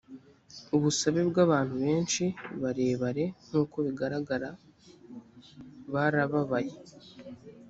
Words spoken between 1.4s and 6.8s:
abantu benshi barebare nk’uko bigaragara barababaye